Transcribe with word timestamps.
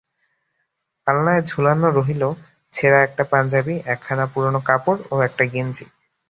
আলনায় 1.07 1.43
ঝুলানো 1.45 1.87
রহিল 1.89 2.23
ছেড়া 2.73 2.99
একটা 3.01 3.23
পাঞ্জাবি, 3.31 3.75
একখানা 3.85 4.25
পুরোনো 4.33 4.59
কাপড় 4.67 4.99
ও 5.11 5.25
একটা 5.27 5.43
গেঞ্জি। 5.53 5.85